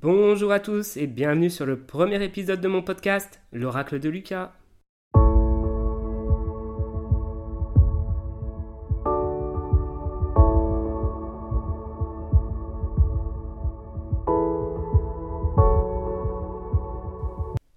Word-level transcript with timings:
Bonjour 0.00 0.52
à 0.52 0.58
tous 0.58 0.96
et 0.96 1.06
bienvenue 1.06 1.50
sur 1.50 1.66
le 1.66 1.78
premier 1.78 2.24
épisode 2.24 2.62
de 2.62 2.68
mon 2.68 2.80
podcast, 2.80 3.42
l'oracle 3.52 4.00
de 4.00 4.08
Lucas. 4.08 4.50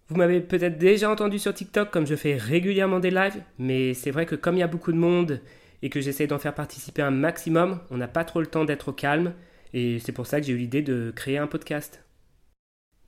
Vous 0.08 0.16
m'avez 0.16 0.40
peut-être 0.40 0.78
déjà 0.78 1.12
entendu 1.12 1.38
sur 1.38 1.54
TikTok 1.54 1.92
comme 1.92 2.08
je 2.08 2.16
fais 2.16 2.38
régulièrement 2.38 3.02
des 3.02 3.12
lives, 3.12 3.44
mais 3.60 3.94
c'est 3.94 4.12
vrai 4.12 4.26
que 4.26 4.36
comme 4.36 4.56
il 4.56 4.60
y 4.60 4.64
a 4.64 4.68
beaucoup 4.68 4.94
de 4.94 4.98
monde 4.98 5.42
et 5.82 5.90
que 5.90 6.00
j'essaie 6.00 6.28
d'en 6.28 6.40
faire 6.40 6.56
participer 6.56 7.02
un 7.02 7.12
maximum, 7.12 7.82
on 7.92 7.98
n'a 7.98 8.08
pas 8.08 8.24
trop 8.24 8.40
le 8.40 8.48
temps 8.48 8.64
d'être 8.64 8.88
au 8.88 8.94
calme 8.94 9.34
et 9.74 10.00
c'est 10.00 10.14
pour 10.14 10.28
ça 10.28 10.40
que 10.40 10.48
j'ai 10.48 10.54
eu 10.54 10.58
l'idée 10.58 10.82
de 10.82 11.12
créer 11.14 11.38
un 11.38 11.48
podcast. 11.48 12.05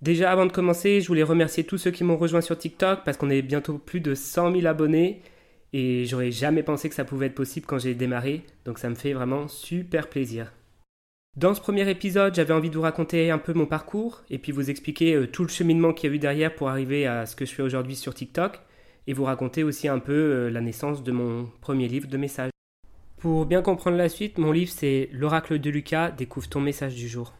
Déjà 0.01 0.31
avant 0.31 0.45
de 0.45 0.51
commencer, 0.51 1.01
je 1.01 1.07
voulais 1.07 1.23
remercier 1.23 1.63
tous 1.63 1.79
ceux 1.79 1.91
qui 1.91 2.03
m'ont 2.03 2.17
rejoint 2.17 2.41
sur 2.41 2.57
TikTok 2.57 2.99
parce 3.03 3.17
qu'on 3.17 3.31
est 3.31 3.41
bientôt 3.41 3.79
plus 3.79 3.99
de 3.99 4.13
100 4.13 4.51
000 4.51 4.67
abonnés 4.67 5.21
et 5.73 6.05
j'aurais 6.05 6.31
jamais 6.31 6.63
pensé 6.63 6.87
que 6.87 6.95
ça 6.95 7.03
pouvait 7.03 7.27
être 7.27 7.35
possible 7.35 7.65
quand 7.65 7.79
j'ai 7.79 7.95
démarré, 7.95 8.43
donc 8.65 8.79
ça 8.79 8.89
me 8.89 8.95
fait 8.95 9.13
vraiment 9.13 9.47
super 9.47 10.07
plaisir. 10.07 10.51
Dans 11.35 11.53
ce 11.53 11.61
premier 11.61 11.87
épisode, 11.89 12.33
j'avais 12.33 12.53
envie 12.53 12.69
de 12.69 12.75
vous 12.75 12.81
raconter 12.81 13.31
un 13.31 13.37
peu 13.37 13.53
mon 13.53 13.65
parcours 13.65 14.23
et 14.29 14.37
puis 14.37 14.51
vous 14.51 14.69
expliquer 14.69 15.13
euh, 15.13 15.27
tout 15.27 15.43
le 15.43 15.49
cheminement 15.49 15.93
qu'il 15.93 16.09
y 16.09 16.13
a 16.13 16.15
eu 16.15 16.19
derrière 16.19 16.55
pour 16.55 16.69
arriver 16.69 17.05
à 17.05 17.25
ce 17.25 17.35
que 17.35 17.45
je 17.45 17.53
fais 17.53 17.61
aujourd'hui 17.61 17.95
sur 17.95 18.13
TikTok 18.13 18.59
et 19.05 19.13
vous 19.13 19.23
raconter 19.23 19.63
aussi 19.63 19.87
un 19.87 19.99
peu 19.99 20.13
euh, 20.13 20.49
la 20.49 20.61
naissance 20.61 21.03
de 21.03 21.11
mon 21.11 21.47
premier 21.61 21.87
livre 21.87 22.07
de 22.07 22.17
messages. 22.17 22.51
Pour 23.17 23.45
bien 23.45 23.61
comprendre 23.61 23.97
la 23.97 24.09
suite, 24.09 24.37
mon 24.37 24.51
livre 24.51 24.71
c'est 24.71 25.09
L'oracle 25.11 25.59
de 25.59 25.69
Lucas, 25.69 26.11
découvre 26.11 26.49
ton 26.49 26.59
message 26.59 26.95
du 26.95 27.07
jour. 27.07 27.33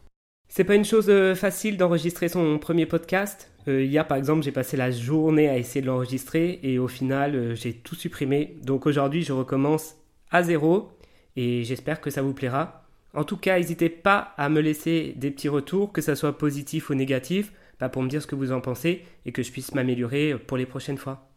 C'est 0.48 0.64
pas 0.64 0.74
une 0.74 0.84
chose 0.84 1.06
euh, 1.08 1.34
facile 1.34 1.76
d'enregistrer 1.76 2.28
son 2.28 2.58
premier 2.58 2.86
podcast. 2.86 3.50
hier 3.66 4.06
par 4.06 4.16
exemple, 4.16 4.42
j'ai 4.42 4.52
passé 4.52 4.76
la 4.76 4.90
journée 4.90 5.48
à 5.48 5.58
essayer 5.58 5.82
de 5.82 5.86
l'enregistrer 5.86 6.58
et 6.62 6.78
au 6.78 6.88
final, 6.88 7.54
j'ai 7.54 7.74
tout 7.74 7.94
supprimé. 7.94 8.56
Donc 8.62 8.86
aujourd'hui, 8.86 9.22
je 9.22 9.32
recommence 9.32 9.96
à 10.30 10.42
zéro 10.42 10.90
et 11.36 11.64
j'espère 11.64 12.00
que 12.00 12.10
ça 12.10 12.22
vous 12.22 12.34
plaira. 12.34 12.88
En 13.14 13.24
tout 13.24 13.36
cas, 13.36 13.58
n'hésitez 13.58 13.88
pas 13.88 14.34
à 14.36 14.48
me 14.48 14.60
laisser 14.60 15.14
des 15.16 15.30
petits 15.30 15.48
retours, 15.48 15.92
que 15.92 16.00
ce 16.00 16.14
soit 16.14 16.36
positif 16.36 16.90
ou 16.90 16.94
négatif, 16.94 17.52
bah, 17.80 17.88
pour 17.88 18.02
me 18.02 18.08
dire 18.08 18.22
ce 18.22 18.26
que 18.26 18.34
vous 18.34 18.52
en 18.52 18.60
pensez 18.60 19.02
et 19.24 19.32
que 19.32 19.42
je 19.42 19.52
puisse 19.52 19.74
m'améliorer 19.74 20.36
pour 20.38 20.56
les 20.56 20.66
prochaines 20.66 20.98
fois. 20.98 21.28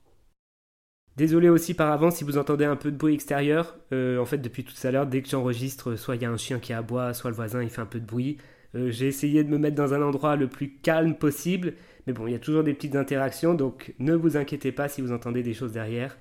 Désolé 1.17 1.50
aussi 1.50 1.73
par 1.73 1.91
avance 1.91 2.16
si 2.16 2.23
vous 2.23 2.38
entendez 2.38 2.66
un 2.66 2.75
peu 2.75 2.91
de 2.91 2.97
bruit 2.97 3.13
extérieur. 3.13 3.78
Euh, 3.91 4.17
en 4.17 4.25
fait, 4.25 4.38
depuis 4.38 4.63
tout 4.63 4.73
à 4.83 4.91
l'heure, 4.91 5.07
dès 5.07 5.22
que 5.22 5.30
j'enregistre, 5.30 5.95
soit 5.95 6.16
il 6.16 6.22
y 6.22 6.25
a 6.25 6.31
un 6.31 6.38
chien 6.38 6.59
qui 6.59 6.73
aboie, 6.73 7.13
soit 7.13 7.30
le 7.30 7.35
voisin 7.35 7.61
il 7.61 7.69
fait 7.69 7.81
un 7.81 7.85
peu 7.85 8.00
de 8.00 8.05
bruit. 8.05 8.38
Euh, 8.75 8.91
j'ai 8.91 9.08
essayé 9.08 9.44
de 9.44 9.50
me 9.50 9.58
mettre 9.58 9.75
dans 9.75 9.94
un 9.94 10.02
endroit 10.02 10.36
le 10.36 10.47
plus 10.47 10.77
calme 10.77 11.16
possible, 11.16 11.73
mais 12.08 12.14
bon, 12.14 12.27
il 12.27 12.31
y 12.31 12.36
a 12.36 12.39
toujours 12.39 12.64
des 12.64 12.73
petites 12.73 12.95
interactions, 12.95 13.53
donc 13.53 13.94
ne 14.00 14.16
vous 14.16 14.38
inquiétez 14.38 14.72
pas 14.72 14.88
si 14.88 15.02
vous 15.02 15.11
entendez 15.11 15.44
des 15.44 15.53
choses 15.53 15.73
derrière. 15.73 16.17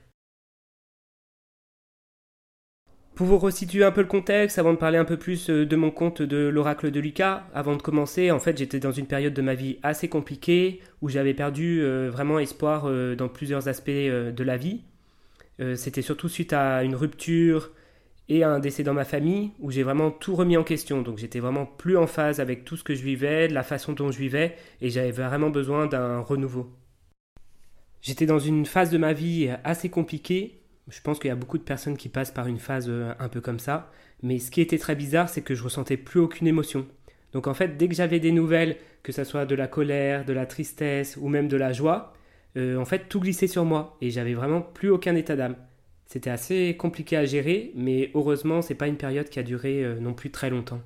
Pour 3.14 3.26
vous 3.26 3.38
resituer 3.38 3.84
un 3.84 3.92
peu 3.92 4.00
le 4.00 4.06
contexte, 4.06 4.58
avant 4.58 4.72
de 4.72 4.78
parler 4.78 4.96
un 4.96 5.04
peu 5.04 5.18
plus 5.18 5.50
euh, 5.50 5.66
de 5.66 5.76
mon 5.76 5.90
compte 5.90 6.22
de 6.22 6.48
l'oracle 6.48 6.90
de 6.90 7.00
Lucas, 7.00 7.46
avant 7.54 7.76
de 7.76 7.82
commencer, 7.82 8.30
en 8.30 8.38
fait, 8.38 8.56
j'étais 8.56 8.80
dans 8.80 8.92
une 8.92 9.06
période 9.06 9.34
de 9.34 9.42
ma 9.42 9.54
vie 9.54 9.78
assez 9.82 10.08
compliquée 10.08 10.80
où 11.02 11.08
j'avais 11.08 11.34
perdu 11.34 11.82
euh, 11.82 12.08
vraiment 12.10 12.38
espoir 12.38 12.90
dans 13.16 13.28
plusieurs 13.28 13.68
aspects 13.68 13.90
de 13.90 14.42
la 14.42 14.56
vie. 14.56 14.82
C'était 15.74 16.00
surtout 16.00 16.30
suite 16.30 16.54
à 16.54 16.84
une 16.84 16.94
rupture 16.94 17.70
et 18.30 18.42
un 18.44 18.60
décès 18.60 18.82
dans 18.82 18.94
ma 18.94 19.04
famille 19.04 19.50
où 19.58 19.70
j'ai 19.70 19.82
vraiment 19.82 20.10
tout 20.10 20.34
remis 20.34 20.56
en 20.56 20.64
question. 20.64 21.02
Donc 21.02 21.18
j'étais 21.18 21.40
vraiment 21.40 21.66
plus 21.66 21.98
en 21.98 22.06
phase 22.06 22.40
avec 22.40 22.64
tout 22.64 22.78
ce 22.78 22.84
que 22.84 22.94
je 22.94 23.02
vivais, 23.02 23.48
de 23.48 23.52
la 23.52 23.62
façon 23.62 23.92
dont 23.92 24.10
je 24.10 24.18
vivais 24.18 24.56
et 24.80 24.88
j'avais 24.88 25.10
vraiment 25.10 25.50
besoin 25.50 25.86
d'un 25.86 26.20
renouveau. 26.20 26.70
J'étais 28.00 28.24
dans 28.24 28.38
une 28.38 28.64
phase 28.64 28.90
de 28.90 28.96
ma 28.96 29.12
vie 29.12 29.50
assez 29.62 29.90
compliquée 29.90 30.60
je 30.90 31.00
pense 31.00 31.18
qu'il 31.18 31.28
y 31.28 31.32
a 31.32 31.36
beaucoup 31.36 31.58
de 31.58 31.62
personnes 31.62 31.96
qui 31.96 32.08
passent 32.08 32.30
par 32.30 32.46
une 32.46 32.58
phase 32.58 32.86
euh, 32.88 33.12
un 33.18 33.28
peu 33.28 33.40
comme 33.40 33.58
ça. 33.58 33.90
Mais 34.22 34.38
ce 34.38 34.50
qui 34.50 34.60
était 34.60 34.78
très 34.78 34.96
bizarre, 34.96 35.28
c'est 35.28 35.42
que 35.42 35.54
je 35.54 35.62
ressentais 35.62 35.96
plus 35.96 36.20
aucune 36.20 36.46
émotion. 36.46 36.86
Donc 37.32 37.46
en 37.46 37.54
fait, 37.54 37.76
dès 37.76 37.88
que 37.88 37.94
j'avais 37.94 38.20
des 38.20 38.32
nouvelles, 38.32 38.76
que 39.02 39.12
ce 39.12 39.24
soit 39.24 39.46
de 39.46 39.54
la 39.54 39.68
colère, 39.68 40.24
de 40.24 40.32
la 40.32 40.46
tristesse 40.46 41.16
ou 41.16 41.28
même 41.28 41.48
de 41.48 41.56
la 41.56 41.72
joie, 41.72 42.12
euh, 42.56 42.76
en 42.76 42.84
fait, 42.84 43.08
tout 43.08 43.20
glissait 43.20 43.46
sur 43.46 43.64
moi 43.64 43.96
et 44.00 44.10
j'avais 44.10 44.34
vraiment 44.34 44.60
plus 44.60 44.90
aucun 44.90 45.14
état 45.14 45.36
d'âme. 45.36 45.56
C'était 46.10 46.30
assez 46.30 46.76
compliqué 46.76 47.16
à 47.16 47.24
gérer, 47.24 47.70
mais 47.76 48.10
heureusement, 48.14 48.62
c'est 48.62 48.74
pas 48.74 48.88
une 48.88 48.96
période 48.96 49.28
qui 49.28 49.38
a 49.38 49.44
duré 49.44 49.84
euh, 49.84 50.00
non 50.00 50.12
plus 50.12 50.32
très 50.32 50.50
longtemps. 50.50 50.80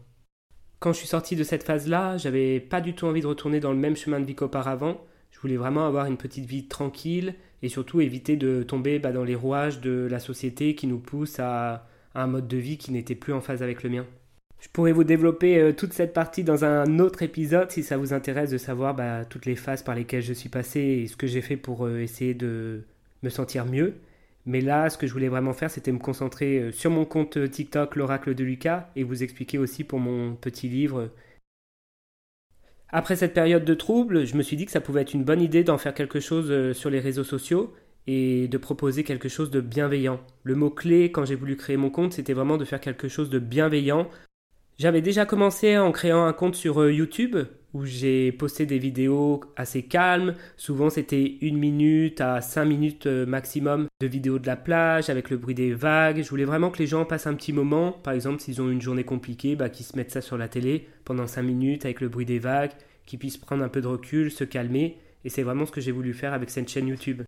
Quand 0.80 0.92
je 0.92 0.98
suis 0.98 1.08
sorti 1.08 1.34
de 1.34 1.42
cette 1.42 1.62
phase-là, 1.62 2.18
j'avais 2.18 2.60
pas 2.60 2.82
du 2.82 2.94
tout 2.94 3.06
envie 3.06 3.22
de 3.22 3.26
retourner 3.26 3.58
dans 3.58 3.72
le 3.72 3.78
même 3.78 3.96
chemin 3.96 4.20
de 4.20 4.26
vie 4.26 4.34
qu'auparavant. 4.34 5.02
Je 5.30 5.38
voulais 5.40 5.56
vraiment 5.56 5.86
avoir 5.86 6.04
une 6.04 6.18
petite 6.18 6.44
vie 6.44 6.68
tranquille 6.68 7.36
et 7.62 7.70
surtout 7.70 8.02
éviter 8.02 8.36
de 8.36 8.62
tomber 8.62 8.98
bah, 8.98 9.12
dans 9.12 9.24
les 9.24 9.34
rouages 9.34 9.80
de 9.80 10.06
la 10.10 10.18
société 10.18 10.74
qui 10.74 10.86
nous 10.86 10.98
pousse 10.98 11.40
à, 11.40 11.88
un 12.14 12.26
mode 12.26 12.46
de 12.46 12.58
vie 12.58 12.76
qui 12.76 12.92
n'était 12.92 13.14
plus 13.14 13.32
en 13.32 13.40
phase 13.40 13.62
avec 13.62 13.82
le 13.82 13.88
mien. 13.88 14.06
Je 14.60 14.68
pourrais 14.68 14.92
vous 14.92 15.04
développer 15.04 15.58
euh, 15.58 15.72
toute 15.72 15.94
cette 15.94 16.12
partie 16.12 16.44
dans 16.44 16.66
un 16.66 16.98
autre 16.98 17.22
épisode 17.22 17.70
si 17.70 17.82
ça 17.82 17.96
vous 17.96 18.12
intéresse 18.12 18.50
de 18.50 18.58
savoir 18.58 18.94
bah, 18.94 19.24
toutes 19.24 19.46
les 19.46 19.56
phases 19.56 19.82
par 19.82 19.94
lesquelles 19.94 20.22
je 20.22 20.34
suis 20.34 20.50
passé 20.50 20.80
et 20.80 21.06
ce 21.06 21.16
que 21.16 21.26
j'ai 21.26 21.40
fait 21.40 21.56
pour 21.56 21.86
euh, 21.86 22.00
essayer 22.00 22.34
de 22.34 22.82
me 23.22 23.30
sentir 23.30 23.64
mieux. 23.64 23.94
Mais 24.46 24.60
là, 24.60 24.90
ce 24.90 24.98
que 24.98 25.06
je 25.06 25.12
voulais 25.12 25.28
vraiment 25.28 25.52
faire, 25.52 25.70
c'était 25.70 25.92
me 25.92 25.98
concentrer 25.98 26.58
euh, 26.58 26.72
sur 26.72 26.90
mon 26.90 27.04
compte 27.04 27.50
TikTok, 27.50 27.96
l'oracle 27.96 28.34
de 28.34 28.44
Lucas, 28.44 28.90
et 28.96 29.02
vous 29.02 29.22
expliquer 29.22 29.58
aussi 29.58 29.84
pour 29.84 29.98
mon 29.98 30.34
petit 30.36 30.68
livre 30.68 31.10
après 32.96 33.16
cette 33.16 33.34
période 33.34 33.64
de 33.64 33.74
trouble, 33.74 34.24
je 34.24 34.36
me 34.36 34.42
suis 34.42 34.56
dit 34.56 34.66
que 34.66 34.70
ça 34.70 34.80
pouvait 34.80 35.02
être 35.02 35.14
une 35.14 35.24
bonne 35.24 35.40
idée 35.42 35.64
d'en 35.64 35.78
faire 35.78 35.94
quelque 35.94 36.20
chose 36.20 36.46
euh, 36.52 36.72
sur 36.72 36.90
les 36.90 37.00
réseaux 37.00 37.24
sociaux 37.24 37.74
et 38.06 38.46
de 38.46 38.56
proposer 38.56 39.02
quelque 39.02 39.28
chose 39.28 39.50
de 39.50 39.60
bienveillant. 39.60 40.20
Le 40.44 40.54
mot-clé 40.54 41.10
quand 41.10 41.24
j'ai 41.24 41.34
voulu 41.34 41.56
créer 41.56 41.76
mon 41.76 41.90
compte, 41.90 42.12
c'était 42.12 42.34
vraiment 42.34 42.56
de 42.56 42.64
faire 42.64 42.80
quelque 42.80 43.08
chose 43.08 43.30
de 43.30 43.40
bienveillant. 43.40 44.08
J'avais 44.78 45.00
déjà 45.00 45.26
commencé 45.26 45.76
en 45.76 45.90
créant 45.90 46.24
un 46.24 46.32
compte 46.32 46.54
sur 46.54 46.80
euh, 46.82 46.92
YouTube 46.92 47.36
où 47.74 47.84
j'ai 47.84 48.32
posté 48.32 48.64
des 48.64 48.78
vidéos 48.78 49.40
assez 49.56 49.82
calmes. 49.82 50.34
Souvent, 50.56 50.90
c'était 50.90 51.38
une 51.40 51.58
minute 51.58 52.20
à 52.20 52.40
cinq 52.40 52.64
minutes 52.66 53.06
euh, 53.06 53.26
maximum 53.26 53.88
de 54.00 54.06
vidéos 54.06 54.38
de 54.38 54.46
la 54.46 54.56
plage 54.56 55.10
avec 55.10 55.28
le 55.28 55.36
bruit 55.36 55.56
des 55.56 55.74
vagues. 55.74 56.22
Je 56.22 56.30
voulais 56.30 56.44
vraiment 56.44 56.70
que 56.70 56.78
les 56.78 56.86
gens 56.86 57.04
passent 57.04 57.26
un 57.26 57.34
petit 57.34 57.52
moment. 57.52 57.92
Par 57.92 58.14
exemple, 58.14 58.40
s'ils 58.40 58.62
ont 58.62 58.70
une 58.70 58.80
journée 58.80 59.04
compliquée, 59.04 59.56
bah, 59.56 59.68
qu'ils 59.68 59.84
se 59.84 59.96
mettent 59.96 60.12
ça 60.12 60.20
sur 60.20 60.38
la 60.38 60.48
télé 60.48 60.86
pendant 61.04 61.26
cinq 61.26 61.42
minutes 61.42 61.84
avec 61.84 62.00
le 62.00 62.08
bruit 62.08 62.26
des 62.26 62.38
vagues, 62.38 62.72
qu'ils 63.06 63.18
puissent 63.18 63.36
prendre 63.36 63.64
un 63.64 63.68
peu 63.68 63.80
de 63.80 63.88
recul, 63.88 64.30
se 64.30 64.44
calmer. 64.44 64.96
Et 65.24 65.28
c'est 65.28 65.42
vraiment 65.42 65.66
ce 65.66 65.72
que 65.72 65.80
j'ai 65.80 65.92
voulu 65.92 66.14
faire 66.14 66.32
avec 66.32 66.50
cette 66.50 66.68
chaîne 66.68 66.86
YouTube. 66.86 67.22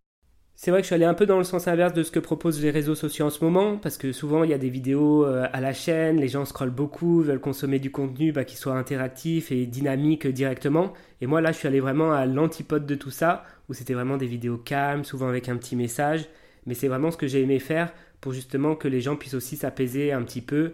C'est 0.59 0.71
vrai 0.71 0.81
que 0.81 0.84
je 0.84 0.87
suis 0.87 0.94
allé 0.94 1.05
un 1.05 1.12
peu 1.12 1.27
dans 1.27 1.37
le 1.37 1.44
sens 1.44 1.69
inverse 1.69 1.93
de 1.93 2.03
ce 2.03 2.11
que 2.11 2.19
proposent 2.19 2.62
les 2.62 2.71
réseaux 2.71 2.94
sociaux 2.94 3.27
en 3.27 3.31
ce 3.31 3.44
moment, 3.44 3.77
parce 3.77 3.99
que 3.99 4.11
souvent 4.12 4.43
il 4.43 4.49
y 4.49 4.55
a 4.55 4.59
des 4.59 4.71
vidéos 4.71 5.27
euh, 5.27 5.47
à 5.53 5.61
la 5.61 5.75
chaîne, 5.75 6.17
les 6.17 6.28
gens 6.28 6.47
scrollent 6.47 6.71
beaucoup, 6.71 7.21
veulent 7.21 7.41
consommer 7.41 7.78
du 7.78 7.91
contenu 7.91 8.33
bah, 8.33 8.47
qui 8.47 8.56
soit 8.56 8.72
interactif 8.72 9.53
et 9.53 9.66
dynamique 9.66 10.27
directement. 10.27 10.95
Et 11.21 11.27
moi 11.27 11.43
là 11.43 11.53
je 11.53 11.59
suis 11.59 11.69
allé 11.69 11.81
vraiment 11.81 12.11
à 12.15 12.25
l'antipode 12.25 12.87
de 12.87 12.95
tout 12.95 13.11
ça, 13.11 13.45
où 13.69 13.75
c'était 13.75 13.93
vraiment 13.93 14.16
des 14.16 14.27
vidéos 14.27 14.56
calmes, 14.56 15.05
souvent 15.05 15.28
avec 15.28 15.50
un 15.50 15.59
petit 15.59 15.77
message. 15.77 16.27
Mais 16.65 16.72
c'est 16.72 16.89
vraiment 16.89 17.11
ce 17.11 17.19
que 17.19 17.27
j'ai 17.27 17.43
aimé 17.43 17.59
faire 17.59 17.93
pour 18.22 18.33
justement 18.33 18.77
que 18.77 18.89
les 18.89 19.03
gens 19.03 19.16
puissent 19.16 19.34
aussi 19.34 19.59
s'apaiser 19.59 20.12
un 20.12 20.22
petit 20.22 20.41
peu. 20.41 20.72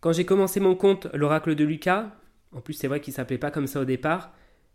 Quand 0.00 0.12
j'ai 0.12 0.24
commencé 0.24 0.60
mon 0.60 0.76
compte, 0.76 1.08
l'oracle 1.14 1.56
de 1.56 1.64
Lucas, 1.64 2.12
en 2.52 2.60
plus 2.60 2.74
c'est 2.74 2.86
vrai 2.86 3.00
qu'il 3.00 3.12
s'appelait 3.12 3.38
pas 3.38 3.50
comme 3.50 3.66
ça 3.66 3.80
au 3.80 3.84
départ, 3.84 4.32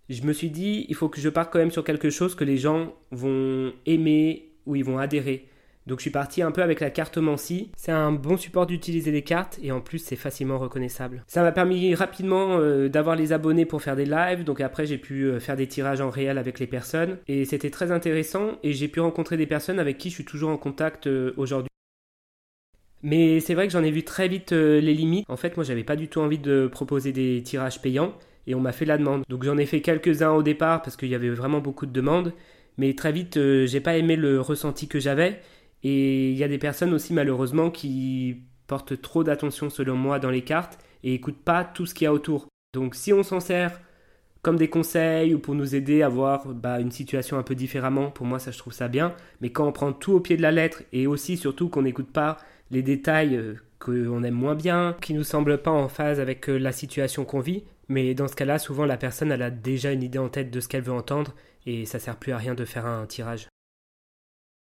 je 0.09 0.23
me 0.23 0.33
suis 0.33 0.49
dit, 0.49 0.85
il 0.89 0.95
faut 0.95 1.09
que 1.09 1.19
je 1.19 1.29
parte 1.29 1.51
quand 1.51 1.59
même 1.59 1.71
sur 1.71 1.83
quelque 1.83 2.09
chose 2.09 2.35
que 2.35 2.43
les 2.43 2.57
gens 2.57 2.93
vont 3.11 3.73
aimer 3.85 4.51
ou 4.65 4.75
ils 4.75 4.83
vont 4.83 4.97
adhérer. 4.97 5.47
Donc 5.87 5.99
je 5.99 6.01
suis 6.01 6.11
parti 6.11 6.41
un 6.41 6.51
peu 6.51 6.61
avec 6.61 6.81
la 6.81 6.89
carte 6.89 7.17
Mancy. 7.17 7.71
C'est 7.77 7.93
un 7.93 8.11
bon 8.11 8.35
support 8.35 8.65
d'utiliser 8.65 9.09
les 9.09 9.21
cartes 9.21 9.57
et 9.63 9.71
en 9.71 9.79
plus 9.79 9.99
c'est 9.99 10.17
facilement 10.17 10.59
reconnaissable. 10.59 11.23
Ça 11.27 11.41
m'a 11.41 11.53
permis 11.53 11.95
rapidement 11.95 12.57
euh, 12.59 12.89
d'avoir 12.89 13.15
les 13.15 13.31
abonnés 13.31 13.65
pour 13.65 13.81
faire 13.81 13.95
des 13.95 14.05
lives. 14.05 14.43
Donc 14.43 14.59
après 14.59 14.85
j'ai 14.85 14.97
pu 14.97 15.23
euh, 15.23 15.39
faire 15.39 15.55
des 15.55 15.67
tirages 15.67 16.01
en 16.01 16.09
réel 16.09 16.37
avec 16.37 16.59
les 16.59 16.67
personnes 16.67 17.17
et 17.29 17.45
c'était 17.45 17.69
très 17.69 17.93
intéressant 17.93 18.57
et 18.63 18.73
j'ai 18.73 18.89
pu 18.89 18.99
rencontrer 18.99 19.37
des 19.37 19.47
personnes 19.47 19.79
avec 19.79 19.97
qui 19.97 20.09
je 20.09 20.15
suis 20.15 20.25
toujours 20.25 20.49
en 20.49 20.57
contact 20.57 21.07
euh, 21.07 21.33
aujourd'hui. 21.37 21.69
Mais 23.01 23.39
c'est 23.39 23.53
vrai 23.53 23.67
que 23.67 23.71
j'en 23.71 23.83
ai 23.83 23.91
vu 23.91 24.03
très 24.03 24.27
vite 24.27 24.51
les 24.51 24.93
limites. 24.93 25.25
En 25.29 25.37
fait 25.37 25.55
moi 25.55 25.63
j'avais 25.63 25.85
pas 25.85 25.95
du 25.95 26.09
tout 26.09 26.19
envie 26.19 26.39
de 26.39 26.67
proposer 26.67 27.13
des 27.13 27.41
tirages 27.43 27.81
payants 27.81 28.13
et 28.47 28.55
on 28.55 28.59
m'a 28.59 28.71
fait 28.71 28.85
la 28.85 28.97
demande. 28.97 29.23
Donc 29.29 29.43
j'en 29.43 29.57
ai 29.57 29.65
fait 29.65 29.81
quelques-uns 29.81 30.31
au 30.31 30.41
départ 30.41 30.81
parce 30.81 30.95
qu'il 30.95 31.09
y 31.09 31.15
avait 31.15 31.29
vraiment 31.29 31.59
beaucoup 31.59 31.85
de 31.85 31.91
demandes, 31.91 32.33
mais 32.77 32.93
très 32.95 33.11
vite 33.11 33.37
euh, 33.37 33.67
j'ai 33.67 33.81
pas 33.81 33.97
aimé 33.97 34.15
le 34.15 34.41
ressenti 34.41 34.87
que 34.87 34.99
j'avais 34.99 35.41
et 35.83 36.31
il 36.31 36.37
y 36.37 36.43
a 36.43 36.47
des 36.47 36.57
personnes 36.57 36.93
aussi 36.93 37.13
malheureusement 37.13 37.69
qui 37.69 38.43
portent 38.65 38.99
trop 39.01 39.23
d'attention 39.23 39.69
selon 39.69 39.95
moi 39.95 40.19
dans 40.19 40.29
les 40.29 40.41
cartes 40.41 40.79
et 41.03 41.13
écoutent 41.13 41.43
pas 41.43 41.63
tout 41.63 41.85
ce 41.85 41.93
qu'il 41.93 42.05
y 42.05 42.07
a 42.07 42.13
autour. 42.13 42.47
Donc 42.73 42.95
si 42.95 43.13
on 43.13 43.23
s'en 43.23 43.39
sert 43.39 43.79
comme 44.41 44.57
des 44.57 44.69
conseils 44.69 45.33
ou 45.33 45.39
pour 45.39 45.55
nous 45.55 45.75
aider 45.75 46.01
à 46.03 46.09
voir 46.09 46.47
bah, 46.47 46.79
une 46.79 46.91
situation 46.91 47.37
un 47.37 47.43
peu 47.43 47.55
différemment, 47.55 48.11
pour 48.11 48.25
moi 48.25 48.39
ça 48.39 48.51
je 48.51 48.57
trouve 48.57 48.73
ça 48.73 48.87
bien, 48.87 49.13
mais 49.41 49.51
quand 49.51 49.67
on 49.67 49.71
prend 49.71 49.91
tout 49.91 50.13
au 50.13 50.19
pied 50.19 50.37
de 50.37 50.41
la 50.41 50.51
lettre 50.51 50.83
et 50.93 51.05
aussi 51.05 51.37
surtout 51.37 51.69
qu'on 51.69 51.81
n'écoute 51.81 52.11
pas 52.11 52.37
les 52.71 52.81
détails 52.81 53.35
euh, 53.35 53.55
qu'on 53.79 54.23
aime 54.23 54.33
moins 54.33 54.55
bien, 54.55 54.95
qui 55.01 55.13
nous 55.13 55.23
semblent 55.23 55.61
pas 55.61 55.71
en 55.71 55.87
phase 55.87 56.19
avec 56.19 56.49
euh, 56.49 56.57
la 56.57 56.71
situation 56.71 57.25
qu'on 57.25 57.39
vit, 57.39 57.63
Mais 57.89 58.13
dans 58.13 58.27
ce 58.27 58.35
cas-là, 58.35 58.59
souvent 58.59 58.85
la 58.85 58.97
personne 58.97 59.31
a 59.31 59.49
déjà 59.49 59.91
une 59.91 60.03
idée 60.03 60.19
en 60.19 60.29
tête 60.29 60.51
de 60.51 60.59
ce 60.59 60.67
qu'elle 60.67 60.83
veut 60.83 60.93
entendre 60.93 61.33
et 61.65 61.85
ça 61.85 61.99
sert 61.99 62.17
plus 62.17 62.31
à 62.31 62.37
rien 62.37 62.55
de 62.55 62.65
faire 62.65 62.85
un 62.85 63.05
tirage. 63.05 63.47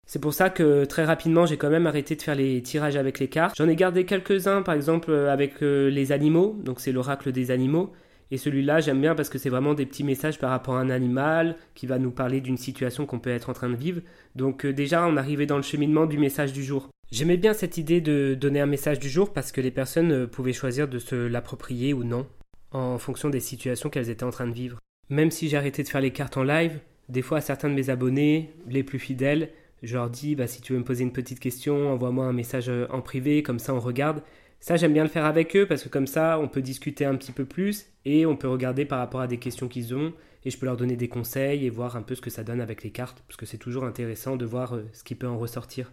C'est 0.06 0.22
pour 0.22 0.34
ça 0.34 0.50
que 0.50 0.86
très 0.86 1.04
rapidement 1.04 1.46
j'ai 1.46 1.58
quand 1.58 1.70
même 1.70 1.86
arrêté 1.86 2.16
de 2.16 2.22
faire 2.22 2.36
les 2.36 2.62
tirages 2.62 2.96
avec 2.96 3.20
les 3.20 3.28
cartes. 3.28 3.56
J'en 3.58 3.68
ai 3.68 3.76
gardé 3.76 4.06
quelques-uns 4.06 4.62
par 4.62 4.74
exemple 4.74 5.12
avec 5.12 5.62
euh, 5.62 5.90
les 5.90 6.14
animaux, 6.14 6.58
donc 6.64 6.80
c'est 6.80 6.94
l'oracle 6.94 7.34
des 7.34 7.52
animaux. 7.52 7.92
Et 8.32 8.38
celui-là 8.38 8.80
j'aime 8.80 9.02
bien 9.02 9.16
parce 9.16 9.28
que 9.30 9.38
c'est 9.38 9.50
vraiment 9.50 9.74
des 9.74 9.86
petits 9.86 10.06
messages 10.06 10.40
par 10.40 10.50
rapport 10.50 10.76
à 10.78 10.80
un 10.80 10.90
animal 10.90 11.58
qui 11.76 11.88
va 11.88 12.00
nous 12.00 12.12
parler 12.12 12.40
d'une 12.40 12.58
situation 12.58 13.06
qu'on 13.06 13.20
peut 13.20 13.30
être 13.32 13.50
en 13.50 13.54
train 13.54 13.70
de 13.70 13.76
vivre. 13.76 14.02
Donc 14.36 14.66
euh, 14.66 14.72
déjà 14.72 15.06
on 15.06 15.18
arrivait 15.18 15.46
dans 15.46 15.58
le 15.58 15.62
cheminement 15.62 16.06
du 16.06 16.18
message 16.18 16.54
du 16.54 16.64
jour. 16.64 16.90
J'aimais 17.12 17.38
bien 17.38 17.54
cette 17.54 17.78
idée 17.78 18.00
de 18.00 18.34
donner 18.34 18.62
un 18.62 18.66
message 18.66 19.00
du 19.00 19.10
jour 19.10 19.34
parce 19.34 19.52
que 19.52 19.60
les 19.60 19.72
personnes 19.72 20.12
euh, 20.14 20.28
pouvaient 20.28 20.54
choisir 20.54 20.88
de 20.88 21.00
se 21.00 21.16
l'approprier 21.16 21.94
ou 21.94 22.06
non 22.06 22.26
en 22.72 22.98
fonction 22.98 23.30
des 23.30 23.40
situations 23.40 23.90
qu'elles 23.90 24.10
étaient 24.10 24.24
en 24.24 24.32
train 24.32 24.48
de 24.48 24.54
vivre. 24.54 24.80
Même 25.10 25.32
si 25.32 25.56
arrêté 25.56 25.84
de 25.84 25.88
faire 25.88 26.02
les 26.02 26.12
cartes 26.12 26.38
en 26.38 26.44
live, 26.44 26.80
des 27.10 27.22
fois 27.22 27.38
à 27.38 27.42
certains 27.42 27.70
de 27.70 27.74
mes 27.74 27.90
abonnés, 27.90 28.54
les 28.68 28.84
plus 28.84 29.00
fidèles, 29.00 29.52
je 29.84 29.96
leur 29.96 30.10
dis 30.10 30.36
bah, 30.36 30.48
si 30.48 30.62
tu 30.62 30.74
veux 30.74 30.80
me 30.80 30.84
poser 30.84 31.04
une 31.04 31.14
petite 31.14 31.40
question, 31.40 31.92
envoie-moi 31.94 32.26
un 32.26 32.34
message 32.34 32.70
euh, 32.70 32.88
en 32.90 33.02
privé, 33.02 33.44
comme 33.44 33.60
ça 33.60 33.74
on 33.74 33.80
regarde. 33.80 34.22
Ça 34.60 34.76
j'aime 34.76 34.94
bien 34.94 35.04
le 35.04 35.10
faire 35.10 35.26
avec 35.26 35.56
eux 35.56 35.68
parce 35.68 35.84
que 35.84 35.90
comme 35.90 36.08
ça 36.08 36.40
on 36.40 36.48
peut 36.48 36.64
discuter 36.64 37.06
un 37.06 37.16
petit 37.16 37.32
peu 37.32 37.46
plus 37.46 37.86
et 38.06 38.26
on 38.26 38.36
peut 38.36 38.48
regarder 38.48 38.86
par 38.86 39.00
rapport 39.00 39.22
à 39.22 39.28
des 39.28 39.38
questions 39.38 39.68
qu'ils 39.68 39.94
ont 39.94 40.14
et 40.44 40.50
je 40.50 40.58
peux 40.58 40.66
leur 40.66 40.78
donner 40.78 40.96
des 40.96 41.08
conseils 41.08 41.66
et 41.66 41.70
voir 41.70 41.96
un 41.96 42.02
peu 42.02 42.16
ce 42.16 42.22
que 42.22 42.32
ça 42.32 42.44
donne 42.44 42.60
avec 42.60 42.84
les 42.84 42.90
cartes 42.90 43.24
parce 43.28 43.38
que 43.38 43.46
c'est 43.46 43.60
toujours 43.60 43.86
intéressant 43.86 44.36
de 44.36 44.46
voir 44.46 44.74
euh, 44.74 44.90
ce 44.94 45.04
qui 45.04 45.14
peut 45.14 45.28
en 45.28 45.38
ressortir. 45.38 45.92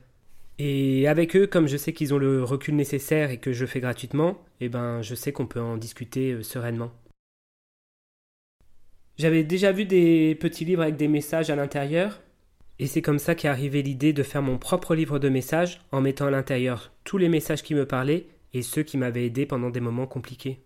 Et 0.58 1.08
avec 1.08 1.34
eux, 1.34 1.46
comme 1.46 1.66
je 1.66 1.76
sais 1.76 1.92
qu'ils 1.92 2.14
ont 2.14 2.18
le 2.18 2.44
recul 2.44 2.76
nécessaire 2.76 3.30
et 3.30 3.38
que 3.38 3.52
je 3.52 3.66
fais 3.66 3.80
gratuitement, 3.80 4.38
eh 4.60 4.68
ben 4.68 5.02
je 5.02 5.14
sais 5.14 5.32
qu'on 5.32 5.46
peut 5.46 5.60
en 5.60 5.76
discuter 5.76 6.32
euh, 6.32 6.42
sereinement. 6.42 6.92
J'avais 9.16 9.44
déjà 9.44 9.72
vu 9.72 9.84
des 9.84 10.36
petits 10.36 10.64
livres 10.64 10.82
avec 10.82 10.96
des 10.96 11.08
messages 11.08 11.50
à 11.50 11.56
l'intérieur, 11.56 12.20
et 12.78 12.86
c'est 12.86 13.02
comme 13.02 13.18
ça 13.18 13.34
qu'est 13.34 13.48
arrivée 13.48 13.82
l'idée 13.82 14.12
de 14.12 14.22
faire 14.22 14.42
mon 14.42 14.58
propre 14.58 14.94
livre 14.94 15.18
de 15.18 15.28
messages 15.28 15.80
en 15.92 16.00
mettant 16.00 16.26
à 16.26 16.30
l'intérieur 16.30 16.92
tous 17.04 17.18
les 17.18 17.28
messages 17.28 17.62
qui 17.62 17.74
me 17.74 17.86
parlaient 17.86 18.26
et 18.52 18.62
ceux 18.62 18.82
qui 18.82 18.96
m'avaient 18.96 19.26
aidé 19.26 19.46
pendant 19.46 19.70
des 19.70 19.80
moments 19.80 20.06
compliqués. 20.06 20.60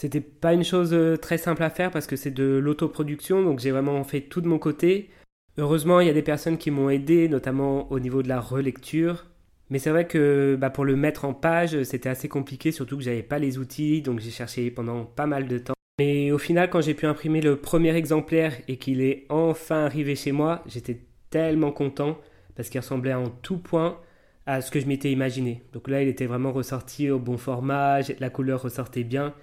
C'était 0.00 0.20
pas 0.20 0.54
une 0.54 0.64
chose 0.64 0.92
euh, 0.94 1.16
très 1.16 1.38
simple 1.38 1.62
à 1.62 1.70
faire 1.70 1.90
parce 1.90 2.06
que 2.06 2.16
c'est 2.16 2.30
de 2.30 2.44
l'autoproduction, 2.44 3.42
donc 3.42 3.60
j'ai 3.60 3.70
vraiment 3.70 4.02
fait 4.04 4.22
tout 4.22 4.40
de 4.40 4.48
mon 4.48 4.58
côté. 4.58 5.10
Heureusement, 5.58 6.00
il 6.00 6.06
y 6.06 6.10
a 6.10 6.14
des 6.14 6.22
personnes 6.22 6.56
qui 6.56 6.70
m'ont 6.70 6.88
aidé, 6.88 7.28
notamment 7.28 7.90
au 7.92 8.00
niveau 8.00 8.22
de 8.22 8.28
la 8.28 8.40
relecture. 8.40 9.26
Mais 9.68 9.78
c'est 9.78 9.90
vrai 9.90 10.06
que 10.06 10.56
bah, 10.58 10.70
pour 10.70 10.84
le 10.84 10.96
mettre 10.96 11.24
en 11.24 11.34
page, 11.34 11.82
c'était 11.82 12.08
assez 12.08 12.28
compliqué, 12.28 12.72
surtout 12.72 12.96
que 12.96 13.02
j'avais 13.02 13.22
pas 13.22 13.38
les 13.38 13.58
outils, 13.58 14.02
donc 14.02 14.20
j'ai 14.20 14.30
cherché 14.30 14.70
pendant 14.70 15.04
pas 15.04 15.26
mal 15.26 15.48
de 15.48 15.58
temps. 15.58 15.74
Mais 15.98 16.30
au 16.30 16.38
final, 16.38 16.70
quand 16.70 16.80
j'ai 16.80 16.94
pu 16.94 17.06
imprimer 17.06 17.40
le 17.40 17.56
premier 17.56 17.94
exemplaire 17.94 18.54
et 18.68 18.76
qu'il 18.76 19.02
est 19.02 19.26
enfin 19.28 19.84
arrivé 19.84 20.14
chez 20.14 20.32
moi, 20.32 20.62
j'étais 20.66 21.00
tellement 21.30 21.72
content 21.72 22.18
parce 22.54 22.68
qu'il 22.68 22.80
ressemblait 22.80 23.14
en 23.14 23.28
tout 23.28 23.58
point 23.58 23.98
à 24.46 24.60
ce 24.60 24.70
que 24.70 24.80
je 24.80 24.86
m'étais 24.86 25.12
imaginé. 25.12 25.62
Donc 25.72 25.88
là, 25.88 26.02
il 26.02 26.08
était 26.08 26.26
vraiment 26.26 26.52
ressorti 26.52 27.10
au 27.10 27.18
bon 27.18 27.36
format, 27.36 28.00
la 28.18 28.30
couleur 28.30 28.62
ressortait 28.62 29.04
bien. 29.04 29.34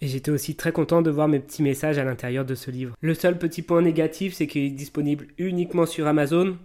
Et 0.00 0.06
j'étais 0.06 0.30
aussi 0.30 0.54
très 0.54 0.72
content 0.72 1.02
de 1.02 1.10
voir 1.10 1.28
mes 1.28 1.40
petits 1.40 1.62
messages 1.62 1.98
à 1.98 2.04
l'intérieur 2.04 2.44
de 2.44 2.54
ce 2.54 2.70
livre. 2.70 2.94
Le 3.00 3.14
seul 3.14 3.38
petit 3.38 3.62
point 3.62 3.82
négatif, 3.82 4.34
c'est 4.34 4.46
qu'il 4.46 4.64
est 4.64 4.70
disponible 4.70 5.26
uniquement 5.38 5.86
sur 5.86 6.06
Amazon. 6.06 6.56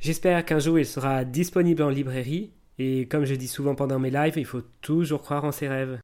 J'espère 0.00 0.44
qu'un 0.44 0.58
jour 0.58 0.78
il 0.78 0.86
sera 0.86 1.24
disponible 1.24 1.82
en 1.82 1.88
librairie. 1.88 2.50
Et 2.78 3.06
comme 3.06 3.24
je 3.24 3.34
dis 3.34 3.48
souvent 3.48 3.74
pendant 3.74 3.98
mes 3.98 4.10
lives, 4.10 4.34
il 4.36 4.44
faut 4.44 4.62
toujours 4.80 5.22
croire 5.22 5.44
en 5.44 5.52
ses 5.52 5.68
rêves. 5.68 5.98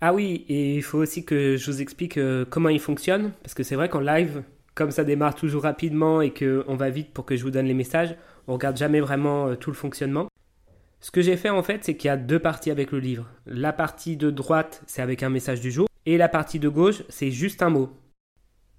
Ah 0.00 0.14
oui, 0.14 0.46
et 0.48 0.76
il 0.76 0.82
faut 0.82 0.98
aussi 0.98 1.24
que 1.24 1.56
je 1.56 1.70
vous 1.70 1.82
explique 1.82 2.16
euh, 2.16 2.46
comment 2.48 2.70
il 2.70 2.80
fonctionne, 2.80 3.32
parce 3.42 3.52
que 3.52 3.62
c'est 3.62 3.74
vrai 3.74 3.90
qu'en 3.90 4.00
live, 4.00 4.42
comme 4.74 4.90
ça 4.90 5.04
démarre 5.04 5.34
toujours 5.34 5.64
rapidement 5.64 6.22
et 6.22 6.32
qu'on 6.32 6.74
va 6.74 6.88
vite 6.88 7.12
pour 7.12 7.26
que 7.26 7.36
je 7.36 7.42
vous 7.42 7.50
donne 7.50 7.66
les 7.66 7.74
messages, 7.74 8.16
on 8.48 8.54
regarde 8.54 8.78
jamais 8.78 9.00
vraiment 9.00 9.48
euh, 9.48 9.56
tout 9.56 9.68
le 9.68 9.76
fonctionnement. 9.76 10.29
Ce 11.02 11.10
que 11.10 11.22
j'ai 11.22 11.38
fait 11.38 11.48
en 11.48 11.62
fait, 11.62 11.82
c'est 11.82 11.96
qu'il 11.96 12.08
y 12.08 12.10
a 12.10 12.18
deux 12.18 12.38
parties 12.38 12.70
avec 12.70 12.92
le 12.92 12.98
livre. 12.98 13.26
La 13.46 13.72
partie 13.72 14.18
de 14.18 14.30
droite, 14.30 14.82
c'est 14.86 15.00
avec 15.00 15.22
un 15.22 15.30
message 15.30 15.62
du 15.62 15.70
jour, 15.70 15.88
et 16.04 16.18
la 16.18 16.28
partie 16.28 16.58
de 16.58 16.68
gauche, 16.68 17.02
c'est 17.08 17.30
juste 17.30 17.62
un 17.62 17.70
mot. 17.70 17.90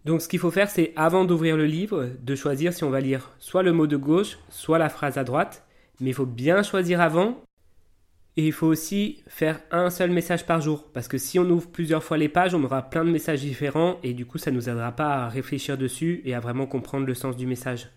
Donc 0.06 0.21
ce 0.21 0.27
qu'il 0.27 0.39
faut 0.39 0.51
faire, 0.51 0.69
c'est 0.69 0.94
avant 0.95 1.25
d'ouvrir 1.25 1.57
le 1.57 1.65
livre, 1.65 2.09
de 2.21 2.35
choisir 2.35 2.73
si 2.73 2.83
on 2.83 2.91
va 2.91 3.01
lire 3.01 3.31
soit 3.39 3.63
le 3.63 3.73
mot 3.73 3.88
de 3.88 3.97
gauche, 3.97 4.38
soit 4.50 4.77
la 4.77 4.89
phrase 4.89 5.18
à 5.18 5.23
droite, 5.23 5.65
mais 6.00 6.12
il 6.12 6.13
faut 6.13 6.25
bien 6.27 6.62
choisir 6.63 7.01
avant 7.01 7.41
et 8.38 8.45
il 8.45 8.53
faut 8.53 8.67
aussi 8.67 9.24
faire 9.27 9.59
un 9.71 9.89
seul 9.89 10.09
message 10.09 10.45
par 10.45 10.62
jour, 10.62 10.89
parce 10.94 11.07
que 11.07 11.17
si 11.17 11.38
on 11.38 11.50
ouvre 11.50 11.69
plusieurs 11.69 12.03
fois 12.03 12.17
les 12.17 12.29
pages, 12.29 12.56
on 12.56 12.63
aura 12.63 12.89
plein 12.89 13.03
de 13.03 13.12
messages 13.12 13.41
différents, 13.41 13.97
et 14.03 14.13
du 14.13 14.25
coup 14.25 14.38
ça 14.38 14.51
ne 14.51 14.56
nous 14.56 14.69
aidera 14.69 14.91
pas 14.94 15.15
à 15.15 15.27
réfléchir 15.27 15.77
dessus 15.77 16.21
et 16.24 16.33
à 16.33 16.39
vraiment 16.39 16.65
comprendre 16.65 17.06
le 17.06 17.13
sens 17.13 17.35
du 17.35 17.45
message. 17.45 17.89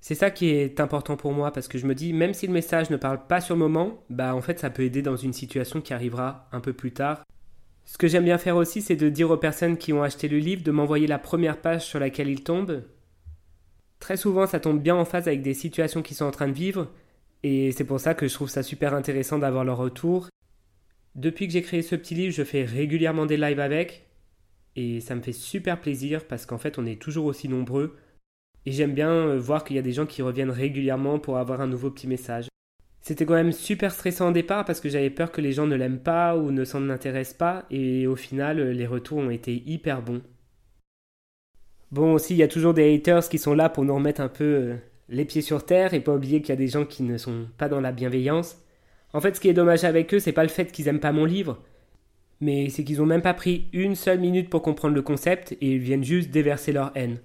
C'est 0.00 0.14
ça 0.14 0.30
qui 0.30 0.50
est 0.50 0.80
important 0.80 1.16
pour 1.16 1.32
moi, 1.32 1.52
parce 1.52 1.68
que 1.68 1.78
je 1.78 1.86
me 1.86 1.94
dis, 1.94 2.12
même 2.12 2.34
si 2.34 2.46
le 2.46 2.52
message 2.52 2.90
ne 2.90 2.96
parle 2.96 3.26
pas 3.26 3.40
sur 3.40 3.54
le 3.54 3.60
moment, 3.60 4.04
bah 4.10 4.34
en 4.34 4.40
fait 4.40 4.58
ça 4.58 4.70
peut 4.70 4.82
aider 4.82 5.02
dans 5.02 5.16
une 5.16 5.32
situation 5.32 5.80
qui 5.80 5.92
arrivera 5.92 6.48
un 6.52 6.60
peu 6.60 6.72
plus 6.72 6.92
tard. 6.92 7.24
Ce 7.84 7.98
que 7.98 8.06
j'aime 8.06 8.24
bien 8.24 8.38
faire 8.38 8.56
aussi, 8.56 8.82
c'est 8.82 8.96
de 8.96 9.08
dire 9.08 9.30
aux 9.30 9.36
personnes 9.36 9.76
qui 9.76 9.92
ont 9.92 10.02
acheté 10.02 10.28
le 10.28 10.38
livre 10.38 10.62
de 10.62 10.70
m'envoyer 10.70 11.06
la 11.06 11.18
première 11.18 11.60
page 11.60 11.84
sur 11.84 11.98
laquelle 11.98 12.28
ils 12.28 12.44
tombent. 12.44 12.84
Très 13.98 14.16
souvent 14.16 14.46
ça 14.46 14.60
tombe 14.60 14.80
bien 14.80 14.94
en 14.94 15.04
phase 15.04 15.26
avec 15.26 15.42
des 15.42 15.54
situations 15.54 16.02
qu'ils 16.02 16.16
sont 16.16 16.26
en 16.26 16.30
train 16.30 16.48
de 16.48 16.52
vivre, 16.52 16.92
et 17.42 17.72
c'est 17.72 17.84
pour 17.84 18.00
ça 18.00 18.14
que 18.14 18.28
je 18.28 18.34
trouve 18.34 18.50
ça 18.50 18.62
super 18.62 18.94
intéressant 18.94 19.38
d'avoir 19.38 19.64
leur 19.64 19.78
retour. 19.78 20.28
Depuis 21.14 21.46
que 21.46 21.52
j'ai 21.52 21.62
créé 21.62 21.82
ce 21.82 21.96
petit 21.96 22.14
livre, 22.14 22.32
je 22.32 22.44
fais 22.44 22.64
régulièrement 22.64 23.26
des 23.26 23.36
lives 23.36 23.60
avec. 23.60 24.06
Et 24.76 25.00
ça 25.00 25.16
me 25.16 25.22
fait 25.22 25.32
super 25.32 25.80
plaisir 25.80 26.24
parce 26.26 26.46
qu'en 26.46 26.58
fait, 26.58 26.78
on 26.78 26.86
est 26.86 27.00
toujours 27.00 27.26
aussi 27.26 27.48
nombreux. 27.48 27.96
Et 28.68 28.72
j'aime 28.72 28.92
bien 28.92 29.10
euh, 29.10 29.38
voir 29.38 29.64
qu'il 29.64 29.76
y 29.76 29.78
a 29.78 29.82
des 29.82 29.92
gens 29.92 30.04
qui 30.04 30.20
reviennent 30.20 30.50
régulièrement 30.50 31.18
pour 31.18 31.38
avoir 31.38 31.62
un 31.62 31.66
nouveau 31.66 31.90
petit 31.90 32.06
message. 32.06 32.48
C'était 33.00 33.24
quand 33.24 33.32
même 33.32 33.52
super 33.52 33.90
stressant 33.90 34.28
au 34.28 34.32
départ 34.32 34.66
parce 34.66 34.82
que 34.82 34.90
j'avais 34.90 35.08
peur 35.08 35.32
que 35.32 35.40
les 35.40 35.52
gens 35.52 35.66
ne 35.66 35.74
l'aiment 35.74 36.00
pas 36.00 36.36
ou 36.36 36.50
ne 36.50 36.66
s'en 36.66 36.90
intéressent 36.90 37.38
pas. 37.38 37.64
Et 37.70 38.06
au 38.06 38.14
final, 38.14 38.60
les 38.72 38.86
retours 38.86 39.20
ont 39.20 39.30
été 39.30 39.62
hyper 39.64 40.02
bons. 40.02 40.20
Bon, 41.92 42.12
aussi, 42.12 42.34
il 42.34 42.36
y 42.36 42.42
a 42.42 42.48
toujours 42.48 42.74
des 42.74 42.94
haters 42.94 43.26
qui 43.30 43.38
sont 43.38 43.54
là 43.54 43.70
pour 43.70 43.86
nous 43.86 43.94
remettre 43.94 44.20
un 44.20 44.28
peu 44.28 44.44
euh, 44.44 44.74
les 45.08 45.24
pieds 45.24 45.40
sur 45.40 45.64
terre 45.64 45.94
et 45.94 46.00
pas 46.00 46.14
oublier 46.14 46.42
qu'il 46.42 46.50
y 46.50 46.52
a 46.52 46.56
des 46.56 46.68
gens 46.68 46.84
qui 46.84 47.04
ne 47.04 47.16
sont 47.16 47.46
pas 47.56 47.70
dans 47.70 47.80
la 47.80 47.92
bienveillance. 47.92 48.62
En 49.14 49.22
fait, 49.22 49.34
ce 49.34 49.40
qui 49.40 49.48
est 49.48 49.54
dommage 49.54 49.84
avec 49.84 50.12
eux, 50.12 50.20
c'est 50.20 50.32
pas 50.32 50.42
le 50.42 50.50
fait 50.50 50.70
qu'ils 50.70 50.88
aiment 50.88 51.00
pas 51.00 51.12
mon 51.12 51.24
livre, 51.24 51.58
mais 52.42 52.68
c'est 52.68 52.84
qu'ils 52.84 53.00
ont 53.00 53.06
même 53.06 53.22
pas 53.22 53.32
pris 53.32 53.64
une 53.72 53.94
seule 53.94 54.20
minute 54.20 54.50
pour 54.50 54.60
comprendre 54.60 54.94
le 54.94 55.00
concept 55.00 55.52
et 55.52 55.72
ils 55.72 55.78
viennent 55.78 56.04
juste 56.04 56.30
déverser 56.30 56.72
leur 56.72 56.92
haine. 56.96 57.16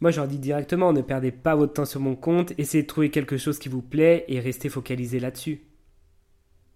Moi, 0.00 0.10
je 0.10 0.18
leur 0.18 0.28
dis 0.28 0.38
directement, 0.38 0.92
ne 0.92 1.02
perdez 1.02 1.30
pas 1.30 1.54
votre 1.54 1.74
temps 1.74 1.84
sur 1.84 2.00
mon 2.00 2.16
compte, 2.16 2.52
essayez 2.58 2.82
de 2.82 2.88
trouver 2.88 3.10
quelque 3.10 3.36
chose 3.36 3.58
qui 3.58 3.68
vous 3.68 3.82
plaît 3.82 4.24
et 4.28 4.40
restez 4.40 4.68
focalisé 4.68 5.20
là-dessus. 5.20 5.62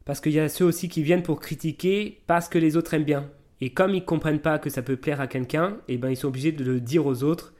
Parce 0.05 0.21
qu'il 0.21 0.33
y 0.33 0.41
a 0.41 0.49
ceux 0.49 0.65
aussi 0.65 0.89
qui 0.89 1.03
viennent 1.03 1.23
pour 1.23 1.41
critiquer 1.41 2.23
parce 2.27 2.49
que 2.49 2.59
les 2.59 2.77
autres 2.77 2.95
aiment 2.95 3.05
bien. 3.05 3.31
Et 3.61 3.71
comme 3.71 3.95
ils 3.95 4.05
comprennent 4.05 4.41
pas 4.41 4.59
que 4.59 4.71
ça 4.71 4.83
peut 4.83 4.97
plaire 4.97 5.21
à 5.21 5.27
quelqu'un, 5.27 5.77
eh 5.89 5.99
ben 5.99 6.11
ils 6.11 6.17
sont 6.17 6.29
obligés 6.29 6.53
de 6.53 6.65
le 6.65 6.81
dire 6.81 7.05
aux 7.05 7.23
autres 7.25 7.55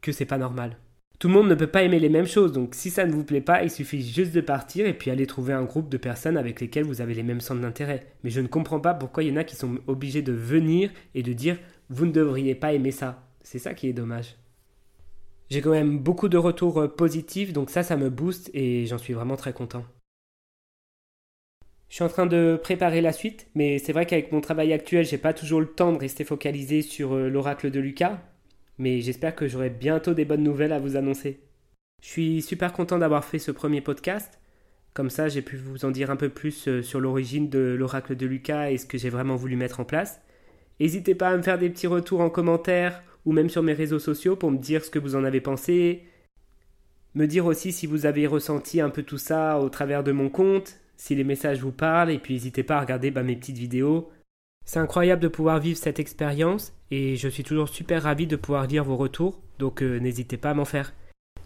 que 0.00 0.12
c'est 0.12 0.24
pas 0.24 0.38
normal. 0.38 0.78
Tout 1.18 1.28
le 1.28 1.34
monde 1.34 1.48
ne 1.48 1.54
peut 1.54 1.66
pas 1.66 1.82
aimer 1.82 1.98
les 1.98 2.08
mêmes 2.08 2.26
choses, 2.26 2.52
donc 2.52 2.74
si 2.74 2.88
ça 2.88 3.04
ne 3.04 3.12
vous 3.12 3.24
plaît 3.24 3.42
pas, 3.42 3.62
il 3.62 3.70
suffit 3.70 4.00
juste 4.00 4.32
de 4.32 4.40
partir 4.40 4.86
et 4.86 4.94
puis 4.94 5.10
aller 5.10 5.26
trouver 5.26 5.52
un 5.52 5.64
groupe 5.64 5.90
de 5.90 5.98
personnes 5.98 6.38
avec 6.38 6.62
lesquelles 6.62 6.86
vous 6.86 7.02
avez 7.02 7.12
les 7.12 7.22
mêmes 7.22 7.42
centres 7.42 7.60
d'intérêt. 7.60 8.06
Mais 8.24 8.30
je 8.30 8.40
ne 8.40 8.46
comprends 8.46 8.80
pas 8.80 8.94
pourquoi 8.94 9.22
il 9.22 9.28
y 9.28 9.32
en 9.32 9.36
a 9.36 9.44
qui 9.44 9.56
sont 9.56 9.80
obligés 9.86 10.22
de 10.22 10.32
venir 10.32 10.90
et 11.14 11.22
de 11.22 11.34
dire 11.34 11.58
vous 11.90 12.06
ne 12.06 12.12
devriez 12.12 12.54
pas 12.54 12.72
aimer 12.72 12.92
ça. 12.92 13.28
C'est 13.42 13.58
ça 13.58 13.74
qui 13.74 13.88
est 13.88 13.92
dommage. 13.92 14.36
J'ai 15.50 15.60
quand 15.62 15.70
même 15.70 15.98
beaucoup 15.98 16.28
de 16.28 16.38
retours 16.38 16.78
euh, 16.78 16.88
positifs, 16.88 17.52
donc 17.52 17.70
ça, 17.70 17.82
ça 17.82 17.96
me 17.96 18.08
booste 18.08 18.50
et 18.54 18.86
j'en 18.86 18.98
suis 18.98 19.14
vraiment 19.14 19.36
très 19.36 19.52
content. 19.52 19.84
Je 21.88 21.96
suis 21.96 22.04
en 22.04 22.08
train 22.08 22.26
de 22.26 22.58
préparer 22.62 23.00
la 23.00 23.12
suite, 23.12 23.48
mais 23.56 23.78
c'est 23.78 23.92
vrai 23.92 24.06
qu'avec 24.06 24.30
mon 24.30 24.40
travail 24.40 24.72
actuel, 24.72 25.04
j'ai 25.04 25.18
pas 25.18 25.34
toujours 25.34 25.60
le 25.60 25.66
temps 25.66 25.92
de 25.92 25.98
rester 25.98 26.22
focalisé 26.22 26.82
sur 26.82 27.14
euh, 27.14 27.28
l'oracle 27.28 27.72
de 27.72 27.80
Lucas, 27.80 28.20
mais 28.78 29.00
j'espère 29.00 29.34
que 29.34 29.48
j'aurai 29.48 29.70
bientôt 29.70 30.14
des 30.14 30.24
bonnes 30.24 30.44
nouvelles 30.44 30.72
à 30.72 30.78
vous 30.78 30.94
annoncer. 30.94 31.40
Je 32.00 32.06
suis 32.06 32.42
super 32.42 32.72
content 32.72 32.98
d'avoir 32.98 33.24
fait 33.24 33.40
ce 33.40 33.50
premier 33.50 33.80
podcast. 33.80 34.38
Comme 34.94 35.10
ça, 35.10 35.28
j'ai 35.28 35.42
pu 35.42 35.56
vous 35.56 35.84
en 35.84 35.90
dire 35.90 36.12
un 36.12 36.16
peu 36.16 36.28
plus 36.28 36.68
euh, 36.68 36.80
sur 36.80 37.00
l'origine 37.00 37.48
de 37.50 37.74
l'oracle 37.76 38.14
de 38.14 38.26
Lucas 38.26 38.70
et 38.70 38.78
ce 38.78 38.86
que 38.86 38.98
j'ai 38.98 39.10
vraiment 39.10 39.34
voulu 39.34 39.56
mettre 39.56 39.80
en 39.80 39.84
place. 39.84 40.20
N'hésitez 40.78 41.16
pas 41.16 41.30
à 41.30 41.36
me 41.36 41.42
faire 41.42 41.58
des 41.58 41.70
petits 41.70 41.88
retours 41.88 42.20
en 42.20 42.30
commentaire 42.30 43.02
ou 43.24 43.32
même 43.32 43.50
sur 43.50 43.62
mes 43.62 43.72
réseaux 43.72 43.98
sociaux 43.98 44.36
pour 44.36 44.50
me 44.50 44.58
dire 44.58 44.84
ce 44.84 44.90
que 44.90 44.98
vous 44.98 45.16
en 45.16 45.24
avez 45.24 45.40
pensé. 45.40 46.02
Me 47.14 47.26
dire 47.26 47.46
aussi 47.46 47.72
si 47.72 47.86
vous 47.86 48.06
avez 48.06 48.26
ressenti 48.26 48.80
un 48.80 48.90
peu 48.90 49.02
tout 49.02 49.18
ça 49.18 49.58
au 49.58 49.68
travers 49.68 50.04
de 50.04 50.12
mon 50.12 50.28
compte, 50.28 50.76
si 50.96 51.14
les 51.14 51.24
messages 51.24 51.60
vous 51.60 51.72
parlent, 51.72 52.10
et 52.10 52.18
puis 52.18 52.34
n'hésitez 52.34 52.62
pas 52.62 52.76
à 52.76 52.80
regarder 52.80 53.10
bah, 53.10 53.22
mes 53.22 53.36
petites 53.36 53.58
vidéos. 53.58 54.10
C'est 54.64 54.78
incroyable 54.78 55.22
de 55.22 55.28
pouvoir 55.28 55.58
vivre 55.58 55.78
cette 55.78 55.98
expérience 55.98 56.72
et 56.90 57.16
je 57.16 57.28
suis 57.28 57.42
toujours 57.42 57.68
super 57.68 58.02
ravi 58.04 58.26
de 58.26 58.36
pouvoir 58.36 58.66
lire 58.66 58.84
vos 58.84 58.96
retours, 58.96 59.40
donc 59.58 59.82
euh, 59.82 59.98
n'hésitez 59.98 60.36
pas 60.36 60.50
à 60.50 60.54
m'en 60.54 60.64
faire. 60.64 60.92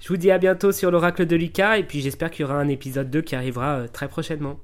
Je 0.01 0.09
vous 0.09 0.17
dis 0.17 0.31
à 0.31 0.39
bientôt 0.39 0.73
sur 0.73 0.91
l'oracle 0.91 1.25
de 1.25 1.37
Lucas 1.37 1.79
et 1.79 1.85
puis 1.85 2.01
j'espère 2.01 2.31
qu'il 2.31 2.43
y 2.43 2.45
aura 2.45 2.59
un 2.59 2.69
épisode 2.69 3.11
2 3.11 3.23
qui 3.23 3.37
arrivera 3.37 3.77
euh, 3.77 3.89
très 3.89 4.09
prochainement. 4.09 4.59